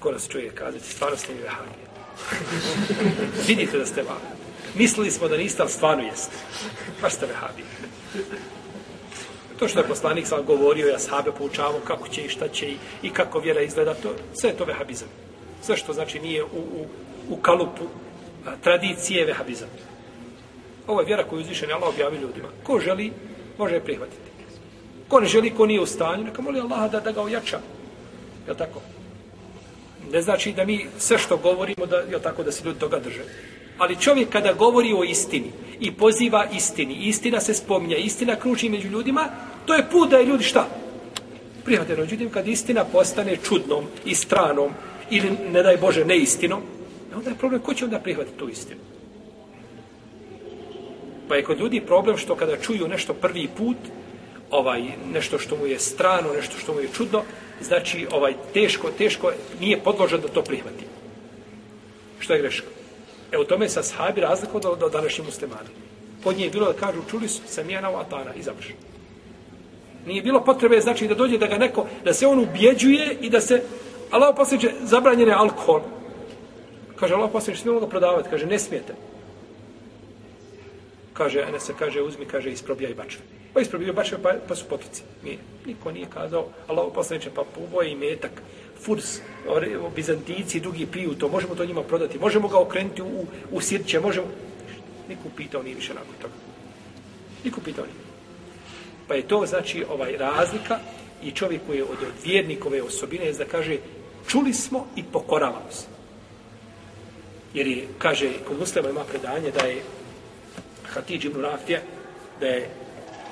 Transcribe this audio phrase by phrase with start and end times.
[0.00, 1.86] ko nas čuje kazati, stvarno ste mi vehabije.
[3.48, 4.40] Vidite da ste vahabije.
[4.74, 6.36] Mislili smo da niste, ali stvarno jeste.
[7.02, 7.66] Baš ste vehabije.
[9.58, 12.76] To što je poslanik sam govorio, ja sahabe poučavao kako će i šta će i,
[13.02, 15.08] i kako vjera izgleda, to, sve je to vehabizam.
[15.62, 16.86] Sve što znači nije u, u,
[17.28, 17.84] u kalupu
[18.46, 19.68] a, tradicije vehabizam.
[20.86, 22.48] Ovo je vjera koju uzvišen Allah objavi ljudima.
[22.62, 23.12] Ko želi,
[23.58, 24.30] može je prihvatiti.
[25.08, 27.60] Ko ne želi, ko nije u stanju, neka moli Allaha da, da ga ojača.
[28.48, 28.80] Je tako?
[30.12, 33.22] Ne znači da mi sve što govorimo, da, je tako, da se ljudi toga drže.
[33.78, 35.50] Ali čovjek kada govori o istini
[35.80, 39.28] i poziva istini, istina se spominja, istina kruži među ljudima,
[39.66, 40.68] to je put da je ljudi šta?
[41.64, 44.70] Prihvate rođutim, kad istina postane čudnom i stranom
[45.10, 46.62] ili, ne daj Bože, neistinom,
[47.12, 48.80] e onda je problem, ko će onda prihvatiti tu istinu?
[51.28, 53.76] Pa je kod ljudi problem što kada čuju nešto prvi put,
[54.50, 54.82] ovaj
[55.12, 57.22] nešto što mu je strano, nešto što mu je čudno,
[57.60, 60.84] znači ovaj teško, teško nije podložan da to prihvati.
[62.18, 62.66] Što je greška?
[63.32, 65.70] E u tome sa sahabi razliku do, do današnjih muslimana.
[66.24, 68.74] Kod nje je bilo da kažu, čuli su sam ja na atana i završi.
[70.06, 73.40] Nije bilo potrebe, znači, da dođe da ga neko, da se on ubjeđuje i da
[73.40, 73.62] se,
[74.10, 75.80] Allah posljedće, zabranjen je alkohol.
[76.96, 78.30] Kaže, Allah posljedće, smijemo ga prodavati?
[78.30, 78.94] Kaže, ne smijete.
[81.12, 83.22] Kaže, ene se kaže, uzmi, kaže, isprobijaj bačve.
[83.54, 85.02] Pa isprobijaj bačve, pa, pa su potici.
[85.24, 85.38] Nije.
[85.66, 88.42] Niko nije kazao, Allah poslaniče, pa poboje i metak
[88.84, 89.20] furs,
[89.96, 94.26] bizantici, drugi piju to, možemo to njima prodati, možemo ga okrenuti u, u sirće, možemo...
[95.08, 96.34] Niko pitao nije više nakon toga.
[97.44, 98.10] Niko pitao nije.
[99.08, 100.78] Pa je to znači ovaj razlika
[101.22, 103.76] i čovjek koji je od vjernikove osobine je da kaže
[104.28, 105.86] čuli smo i pokoravamo se.
[107.54, 109.82] Jer je, kaže, kod muslima ima predanje da je
[110.94, 111.80] Hatidž ibn Rafija,
[112.40, 112.68] da je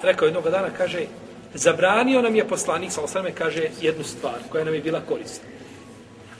[0.03, 1.07] rekao jednog dana, kaže,
[1.55, 5.45] zabranio nam je poslanik, sa osrame, kaže jednu stvar koja nam je bila korisna.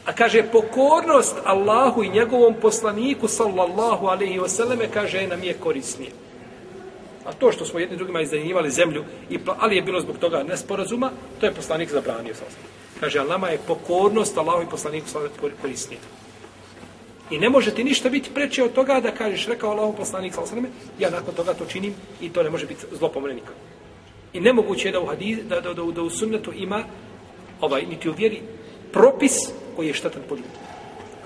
[0.05, 6.11] A kaže, pokornost Allahu i njegovom poslaniku, sallallahu alaihi wasallame, kaže, nam je korisnije.
[7.25, 11.11] A to što smo jedni drugima izdanjivali zemlju, i, ali je bilo zbog toga nesporazuma,
[11.41, 12.35] to je poslanik zabranio.
[12.35, 12.45] Sa
[13.01, 16.01] kaže, ali je pokornost Allahu i poslaniku sallallahu korisnije.
[17.31, 20.67] I ne može ti ništa biti preče od toga da kažeš, rekao Allahu poslanik sallallahu
[20.99, 23.59] ja nakon toga to činim i to ne može biti zlopomene nikako.
[24.33, 26.85] I nemoguće je da u, hadis, da, da, da, da u sunnetu ima
[27.61, 28.41] ovaj, niti u vjeri
[28.93, 29.33] propis
[29.77, 30.49] koji je štetan po ljudi.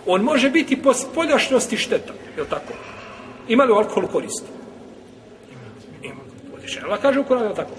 [0.07, 2.73] On može biti po spoljašnosti štetan, je li tako?
[3.49, 4.49] Ima li u alkoholu koristi?
[5.53, 5.61] Ima.
[6.03, 6.21] Ima.
[6.85, 7.71] Allah kaže u Koranu, je li tako?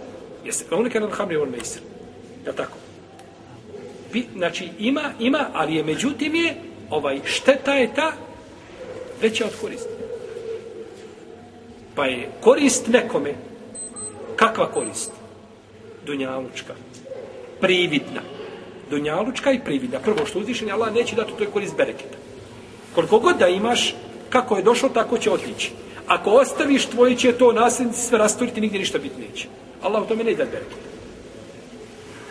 [0.45, 1.81] Jeste, on nekada na hamri on mejsir.
[2.45, 2.77] Je li tako?
[4.13, 6.55] Bi, znači, ima, ima, ali je, međutim je,
[6.93, 8.11] ovaj, šteta je ta
[9.21, 9.93] veća od koristi.
[11.95, 13.33] Pa je korist nekome,
[14.35, 15.11] Kakva korist?
[16.05, 16.73] Dunjalučka.
[17.61, 18.21] Prividna.
[18.89, 19.99] Dunjalučka i prividna.
[19.99, 22.17] Prvo što uzvišen Allah neće dati to je korist bereketa.
[22.95, 23.95] Koliko god da imaš,
[24.29, 25.71] kako je došlo, tako će otići.
[26.07, 29.47] Ako ostaviš, tvoje će to nasljednici sve rasturiti, nigdje ništa biti neće.
[29.81, 30.89] Allah u tome ne da bereketa.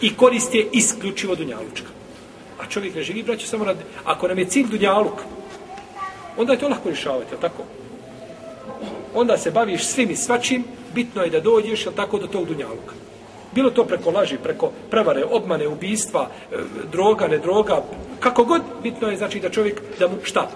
[0.01, 1.89] I korist je isključivo dunjalučka.
[2.63, 3.81] A čovjek ne živi, braće, samo radi.
[4.05, 5.23] Ako nam je cilj dunjaluk,
[6.37, 7.63] onda je to lahko rješavati, tako?
[9.15, 10.65] Onda se baviš svim i svačim,
[10.95, 12.95] bitno je da dođeš, je tako, do tog dunjaluka.
[13.55, 16.57] Bilo to preko laži, preko prevare, obmane, ubijstva, e,
[16.93, 17.83] droga, ne droga,
[18.21, 20.51] kako god, bitno je znači da čovjek, da mu šta?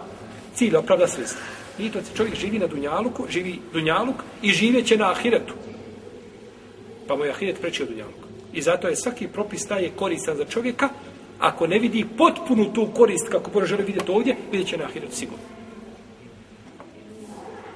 [0.54, 1.40] Cilj opravda sredstva.
[1.78, 5.54] I to čovjek živi na dunjaluku, živi dunjaluk i živeće na ahiretu.
[7.06, 8.26] Pa mu je ahiret preći od dunjaluka.
[8.52, 10.88] I zato je svaki propis taj je koristan za čovjeka,
[11.38, 15.16] ako ne vidi potpunu tu korist kako Bože želi vidjeti ovdje, vidjet će na ahiretu
[15.16, 15.44] sigurno.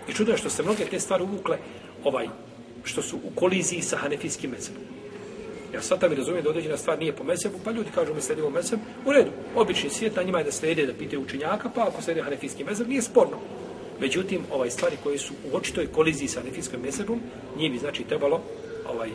[0.09, 1.59] I čudo je što se mnoge te stvari uvukle
[2.05, 2.29] ovaj,
[2.85, 4.83] što su u koliziji sa hanefijskim mezebom.
[5.75, 8.51] Ja sad mi razumijem da određena stvar nije po mesebu, pa ljudi kažu mi sledimo
[8.51, 12.03] mezeb, u redu, obični svijet na njima je da slede, da pitaju učenjaka, pa ako
[12.03, 13.39] slede hanefijski mezeb, nije sporno.
[14.01, 17.21] Međutim, ovaj stvari koje su u očitoj koliziji sa hanefijskim mezebom,
[17.57, 18.41] nije bi znači trebalo
[18.89, 19.11] ovaj,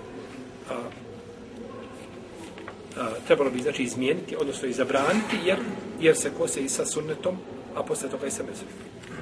[0.69, 0.73] a,
[2.97, 5.57] a, trebalo bi znači izmijeniti, odnosno i zabraniti, jer,
[6.01, 7.38] jer se kose i sa sunnetom,
[7.75, 8.94] a posle toga i sa mezebom.